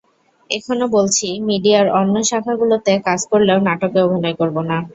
[0.49, 4.77] এখনো বলছি, মিডিয়ার অন্য শাখাগুলোতে কাজ করলেও নাটকে অভিনয় করব না।